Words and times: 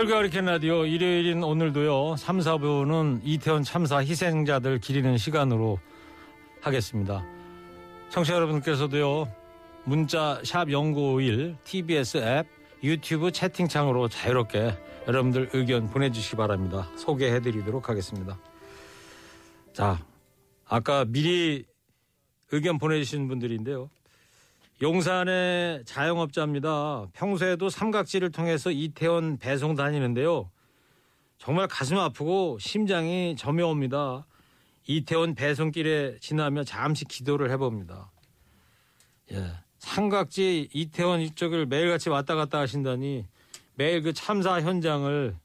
철가 0.00 0.16
허리케인 0.16 0.46
라디오 0.46 0.86
일요일인 0.86 1.44
오늘도요 1.44 2.16
3, 2.16 2.38
4부는 2.38 3.20
이태원 3.22 3.62
참사 3.64 3.98
희생자들 3.98 4.78
기리는 4.78 5.18
시간으로 5.18 5.78
하겠습니다. 6.62 7.22
청취자 8.08 8.34
여러분께서도요 8.36 9.30
문자 9.84 10.40
샵 10.42 10.70
0951 10.70 11.58
TBS 11.64 12.16
앱 12.16 12.46
유튜브 12.82 13.30
채팅창으로 13.30 14.08
자유롭게 14.08 14.74
여러분들 15.06 15.50
의견 15.52 15.90
보내주시기 15.90 16.34
바랍니다. 16.34 16.88
소개해드리도록 16.96 17.90
하겠습니다. 17.90 18.38
자 19.74 19.98
아까 20.64 21.04
미리 21.04 21.66
의견 22.52 22.78
보내주신 22.78 23.28
분들인데요 23.28 23.90
용산의 24.82 25.84
자영업자입니다. 25.84 27.06
평소에도 27.12 27.68
삼각지를 27.68 28.32
통해서 28.32 28.70
이태원 28.70 29.36
배송 29.36 29.74
다니는데요. 29.74 30.50
정말 31.36 31.68
가슴 31.68 31.98
아프고 31.98 32.58
심장이 32.58 33.36
저며옵니다. 33.36 34.26
이태원 34.86 35.34
배송길에 35.34 36.18
지나며 36.20 36.64
잠시 36.64 37.04
기도를 37.04 37.50
해봅니다. 37.50 38.10
예. 39.32 39.52
삼각지 39.78 40.70
이태원 40.72 41.20
이쪽을 41.20 41.66
매일같이 41.66 42.08
왔다 42.08 42.34
갔다 42.34 42.58
하신다니 42.60 43.26
매일 43.74 44.02
그 44.02 44.12
참사 44.12 44.60
현장을 44.60 45.36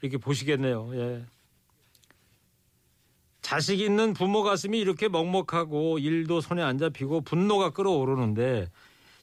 이렇게 0.00 0.16
보시겠네요. 0.16 0.90
예. 0.94 1.24
자식 3.50 3.80
있는 3.80 4.12
부모 4.12 4.44
가슴이 4.44 4.78
이렇게 4.78 5.08
먹먹하고 5.08 5.98
일도 5.98 6.40
손에 6.40 6.62
안 6.62 6.78
잡히고 6.78 7.22
분노가 7.22 7.70
끓어오르는데 7.70 8.70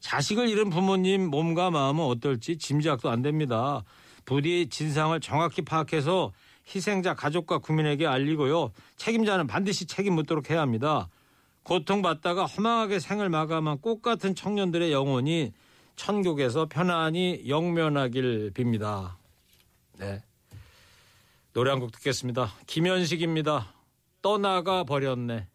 자식을 0.02 0.50
잃은 0.50 0.70
부모님 0.70 1.30
몸과 1.30 1.72
마음은 1.72 2.04
어떨지 2.04 2.58
짐작도 2.58 3.10
안 3.10 3.22
됩니다. 3.22 3.86
부디 4.26 4.68
진상을 4.68 5.18
정확히 5.22 5.62
파악해서 5.62 6.34
희생자 6.68 7.14
가족과 7.14 7.60
국민에게 7.60 8.06
알리고요. 8.06 8.74
책임자는 8.98 9.48
반드시 9.48 9.86
책임 9.86 10.16
묻도록 10.16 10.50
해야 10.50 10.60
합니다. 10.60 11.08
고통받다가 11.64 12.48
허망하게 12.48 13.00
생을 13.00 13.30
마감한 13.30 13.80
꽃 13.80 14.02
같은 14.02 14.36
청년들의 14.36 14.92
영혼이 14.92 15.54
천국에서 15.96 16.66
편안히 16.66 17.44
영면하길 17.48 18.52
빕니다. 18.54 19.14
네. 19.98 20.22
노래 21.54 21.72
한 21.72 21.80
곡 21.80 21.94
듣겠습니다. 21.94 22.52
김현식입니다. 22.68 23.77
떠나가 24.28 24.84
버렸네. 24.84 25.48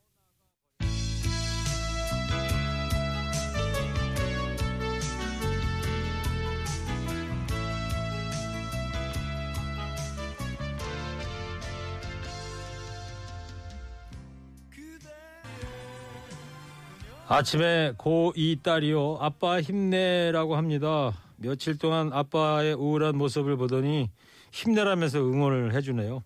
아침에 17.29 17.93
고2 17.99 18.63
딸이요. 18.63 19.19
아빠 19.21 19.61
힘내라고 19.61 20.57
합니다. 20.57 21.13
며칠 21.37 21.77
동안 21.77 22.11
아빠의 22.11 22.73
우울한 22.73 23.19
모습을 23.19 23.59
보더니 23.59 24.09
힘내라면서 24.51 25.19
응원을 25.19 25.75
해주네요. 25.75 26.25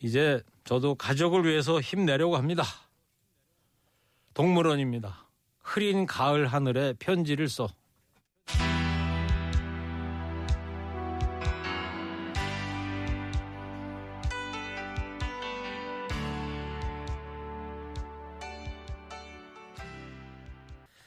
이제 0.00 0.42
저도 0.68 0.96
가족을 0.96 1.46
위해서 1.46 1.80
힘내려고 1.80 2.36
합니다. 2.36 2.62
동물원입니다. 4.34 5.26
흐린 5.60 6.04
가을 6.04 6.46
하늘에 6.46 6.92
편지를 6.98 7.48
써. 7.48 7.68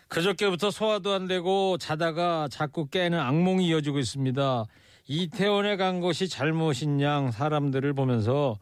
그저께부터 0.07 0.71
소화도 0.71 1.11
안 1.11 1.27
되고 1.27 1.77
자다가 1.77 2.47
자꾸 2.49 2.87
깨는 2.87 3.19
악몽이 3.19 3.67
이어지고 3.67 3.99
있습니다. 3.99 4.65
이태원에 5.07 5.77
간 5.77 5.99
것이 5.99 6.27
잘못인 6.27 6.99
양 7.01 7.29
사람들을 7.29 7.93
보면서 7.93 8.57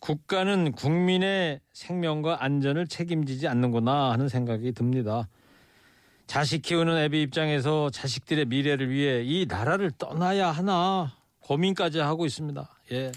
국가는 0.00 0.72
국민의 0.72 1.60
생명과 1.72 2.42
안전을 2.42 2.86
책임지지 2.86 3.48
않는구나 3.48 4.12
하는 4.12 4.28
생각이 4.28 4.72
듭니다. 4.72 5.28
자식 6.26 6.62
키우는 6.62 6.96
애비 6.98 7.22
입장에서 7.22 7.90
자식들의 7.90 8.46
미래를 8.46 8.90
위해 8.90 9.22
이 9.24 9.46
나라를 9.46 9.90
떠나야 9.92 10.50
하나 10.50 11.16
고민까지 11.40 11.98
하고 12.00 12.26
있습니다. 12.26 12.68
예. 12.92 13.12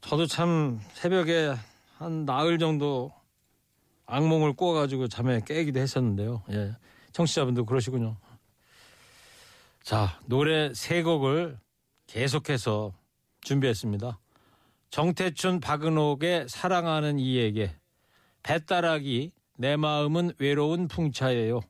저도 0.00 0.26
참 0.26 0.80
새벽에 0.94 1.54
한 1.98 2.24
나흘 2.24 2.58
정도 2.58 3.12
악몽을 4.06 4.54
꾸어가지고 4.54 5.08
잠에 5.08 5.40
깨기도 5.44 5.80
했었는데요. 5.80 6.42
예. 6.50 6.74
청취자분도 7.12 7.66
그러시군요. 7.66 8.16
자, 9.82 10.18
노래 10.24 10.72
세 10.72 11.02
곡을 11.02 11.58
계속해서 12.06 12.94
준비했습니다. 13.42 14.18
정태춘 14.90 15.60
박은옥의 15.60 16.48
사랑하는 16.48 17.18
이에게 17.18 17.76
배따라기 18.42 19.32
내 19.56 19.76
마음은 19.76 20.32
외로운 20.38 20.88
풍차예요. 20.88 21.60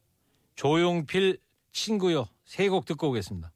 조용필 0.56 1.38
친구요 1.72 2.26
세 2.44 2.68
곡 2.68 2.84
듣고 2.86 3.08
오겠습니다. 3.10 3.52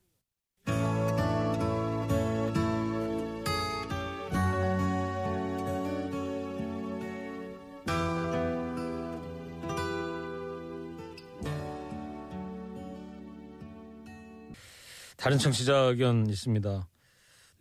다른 15.16 15.38
청취자 15.38 15.72
의견 15.72 16.26
있습니다. 16.26 16.88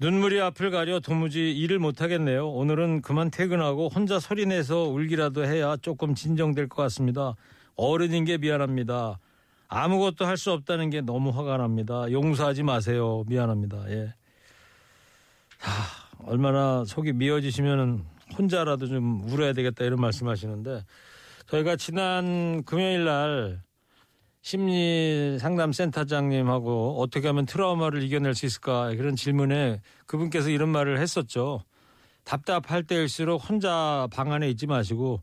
눈물이 0.02 0.42
앞을 0.42 0.72
가려 0.72 1.00
도무지 1.00 1.52
일을 1.52 1.78
못하겠네요. 1.78 2.50
오늘은 2.50 3.04
그만 3.04 3.30
퇴근하고 3.30 3.88
혼자 3.88 4.20
소리내서 4.20 4.86
울기라도 4.86 5.46
해야 5.46 5.78
조금 5.78 6.16
진정될 6.16 6.70
것 6.70 6.82
같습니다. 6.82 7.36
어른인 7.76 8.26
게 8.26 8.40
미안합니다. 8.40 9.20
아무것도 9.68 10.26
할 10.26 10.38
수 10.38 10.52
없다는 10.54 10.90
게 10.90 11.02
너무 11.02 11.30
화가 11.30 11.58
납니다. 11.58 12.12
용서하지 12.12 12.64
마세요. 12.64 13.24
미안합니다. 13.28 13.86
예. 13.92 14.16
하, 15.60 16.26
얼마나 16.26 16.84
속이 16.84 17.14
미어지시면 17.14 18.04
혼자라도 18.40 18.88
좀 18.88 19.22
울어야 19.30 19.54
되겠다 19.54 19.86
이런 19.86 20.02
말씀하시는데 20.02 20.84
저희가 21.46 21.76
지난 21.76 22.64
금요일 22.64 23.06
날 23.06 23.62
심리 24.42 25.38
상담 25.40 25.72
센터장님하고 25.72 27.00
어떻게 27.00 27.28
하면 27.28 27.46
트라우마를 27.46 28.02
이겨낼 28.02 28.34
수 28.34 28.46
있을까 28.48 28.94
그런 28.96 29.16
질문에 29.16 29.82
그분께서 30.08 30.50
이런 30.50 30.70
말을 30.70 31.00
했었죠. 31.00 31.64
답답할 32.24 32.84
때일수록 32.84 33.48
혼자 33.50 34.08
방 34.12 34.32
안에 34.32 34.50
있지 34.50 34.68
마시고 34.68 35.22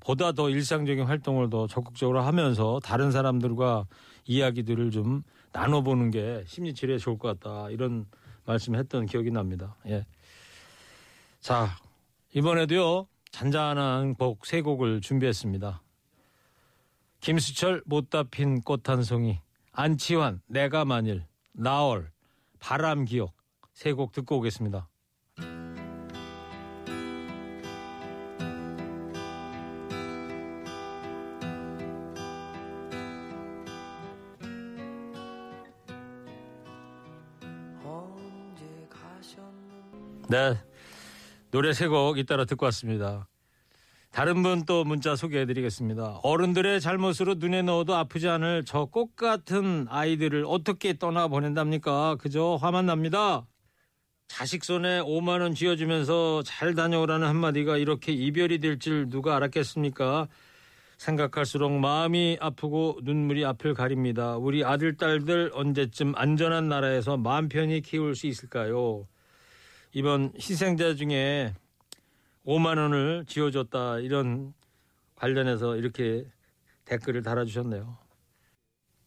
보다 0.00 0.32
더 0.32 0.48
일상적인 0.50 1.04
활동을 1.04 1.50
더 1.50 1.66
적극적으로 1.66 2.22
하면서 2.22 2.80
다른 2.82 3.10
사람들과 3.10 3.86
이야기들을 4.24 4.90
좀 4.92 5.22
나눠보는 5.52 6.10
게 6.10 6.44
심리 6.46 6.72
치료에 6.72 6.98
좋을 6.98 7.18
것 7.18 7.40
같다 7.40 7.70
이런 7.70 8.06
말씀했던 8.46 9.06
기억이 9.06 9.30
납니다. 9.30 9.76
예. 9.86 10.06
자 11.40 11.68
이번에도요 12.34 13.08
잔잔한 13.32 14.14
곡 14.14 14.46
세 14.46 14.62
곡을 14.62 15.00
준비했습니다. 15.00 15.82
김수철 17.20 17.82
못다 17.86 18.22
핀 18.24 18.60
꽃 18.62 18.90
한 18.90 19.02
송이 19.02 19.40
안치환 19.72 20.40
내가 20.46 20.84
만일 20.84 21.24
나얼 21.52 22.10
바람 22.58 23.04
기억 23.04 23.34
세 23.72 23.92
곡 23.92 24.12
듣고 24.12 24.38
오겠습니다. 24.38 24.88
네 40.28 40.56
노래 41.50 41.72
세 41.72 41.88
곡 41.88 42.18
잇따라 42.18 42.44
듣고 42.44 42.66
왔습니다. 42.66 43.29
다른 44.12 44.42
분 44.42 44.64
또 44.66 44.84
문자 44.84 45.14
소개해 45.14 45.46
드리겠습니다. 45.46 46.20
어른들의 46.22 46.80
잘못으로 46.80 47.34
눈에 47.36 47.62
넣어도 47.62 47.94
아프지 47.94 48.28
않을 48.28 48.64
저 48.64 48.86
꽃 48.86 49.14
같은 49.14 49.86
아이들을 49.88 50.44
어떻게 50.46 50.98
떠나 50.98 51.28
보낸답니까? 51.28 52.16
그저 52.16 52.58
화만 52.60 52.86
납니다. 52.86 53.46
자식 54.26 54.64
손에 54.64 55.00
5만 55.00 55.40
원 55.40 55.54
쥐어주면서 55.54 56.42
잘 56.44 56.74
다녀오라는 56.74 57.26
한마디가 57.26 57.76
이렇게 57.76 58.12
이별이 58.12 58.58
될 58.58 58.78
줄 58.78 59.08
누가 59.08 59.36
알았겠습니까? 59.36 60.28
생각할수록 60.98 61.72
마음이 61.72 62.36
아프고 62.40 62.98
눈물이 63.02 63.44
앞을 63.44 63.74
가립니다. 63.74 64.36
우리 64.36 64.64
아들, 64.64 64.96
딸들 64.96 65.50
언제쯤 65.54 66.12
안전한 66.16 66.68
나라에서 66.68 67.16
마음 67.16 67.48
편히 67.48 67.80
키울 67.80 68.14
수 68.14 68.26
있을까요? 68.26 69.06
이번 69.92 70.32
희생자 70.36 70.94
중에 70.94 71.54
5만 72.46 72.78
원을 72.78 73.24
지어줬다 73.26 73.98
이런 73.98 74.54
관련해서 75.14 75.76
이렇게 75.76 76.26
댓글을 76.84 77.22
달아주셨네요. 77.22 77.98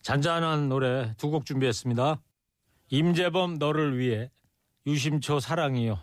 잔잔한 0.01 0.69
노래 0.69 1.13
두 1.18 1.31
곡 1.31 1.45
준비했습니다. 1.45 2.21
임재범 2.89 3.56
너를 3.57 3.97
위해 3.97 4.30
유심초 4.85 5.39
사랑이요. 5.39 6.00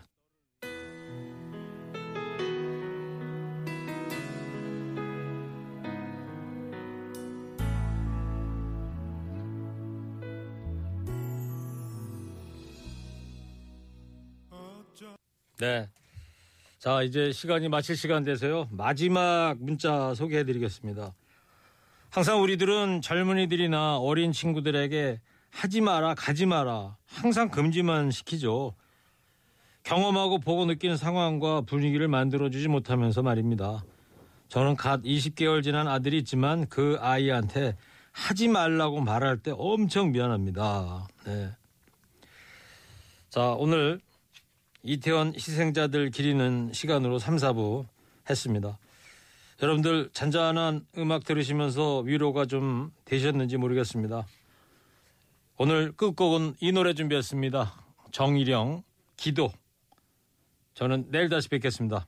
네. 15.59 15.89
자, 16.81 17.03
이제 17.03 17.31
시간이 17.31 17.69
마칠 17.69 17.95
시간 17.95 18.23
돼서요. 18.23 18.67
마지막 18.71 19.53
문자 19.59 20.15
소개해 20.15 20.45
드리겠습니다. 20.45 21.13
항상 22.09 22.41
우리들은 22.41 23.01
젊은이들이나 23.01 23.97
어린 23.99 24.31
친구들에게 24.31 25.21
하지 25.51 25.79
마라, 25.79 26.15
가지 26.15 26.47
마라. 26.47 26.97
항상 27.05 27.49
금지만 27.49 28.09
시키죠. 28.09 28.73
경험하고 29.83 30.39
보고 30.39 30.65
느끼는 30.65 30.97
상황과 30.97 31.61
분위기를 31.61 32.07
만들어주지 32.07 32.67
못하면서 32.67 33.21
말입니다. 33.21 33.83
저는 34.49 34.75
갓 34.75 35.03
20개월 35.03 35.61
지난 35.61 35.87
아들이 35.87 36.17
있지만 36.17 36.67
그 36.67 36.97
아이한테 36.99 37.77
하지 38.11 38.47
말라고 38.47 39.01
말할 39.01 39.37
때 39.37 39.53
엄청 39.55 40.11
미안합니다. 40.11 41.07
네. 41.27 41.51
자, 43.29 43.51
오늘 43.51 44.01
이태원 44.83 45.33
희생자들 45.35 46.09
기리는 46.09 46.71
시간으로 46.73 47.19
3, 47.19 47.35
4부 47.35 47.85
했습니다. 48.29 48.77
여러분들 49.61 50.09
잔잔한 50.11 50.85
음악 50.97 51.23
들으시면서 51.23 51.99
위로가 51.99 52.45
좀 52.45 52.91
되셨는지 53.05 53.57
모르겠습니다. 53.57 54.25
오늘 55.57 55.91
끝곡은 55.91 56.55
이 56.59 56.71
노래 56.71 56.93
준비했습니다. 56.93 57.73
정일영, 58.11 58.83
기도. 59.17 59.51
저는 60.73 61.11
내일 61.11 61.29
다시 61.29 61.47
뵙겠습니다. 61.49 62.07